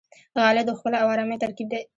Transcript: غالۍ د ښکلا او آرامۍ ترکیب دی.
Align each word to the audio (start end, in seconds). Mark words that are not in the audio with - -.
غالۍ 0.41 0.63
د 0.65 0.69
ښکلا 0.77 0.97
او 1.03 1.09
آرامۍ 1.13 1.37
ترکیب 1.43 1.67
دی. 1.71 1.81